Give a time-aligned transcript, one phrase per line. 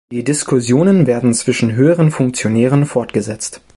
[0.11, 3.61] Die Diskussionen werden zwischen höheren Funktionären fortgesetzt.